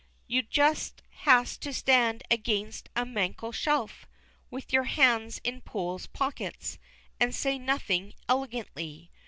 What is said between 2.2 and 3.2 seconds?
against a